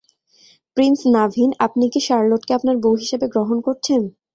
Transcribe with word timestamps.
Prince 0.77 0.99
Naveen, 1.15 1.49
আপনি 1.65 1.85
কি 1.93 1.99
শার্লোটকে 2.07 2.51
আপনার 2.57 2.75
বউ 2.83 2.95
হিসেবে 3.03 3.25
গ্রহণ 3.33 3.57
করছেন? 3.67 4.01